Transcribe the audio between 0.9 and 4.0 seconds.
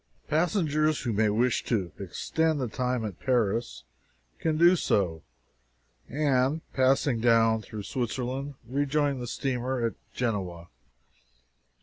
who may wish to extend the time at Paris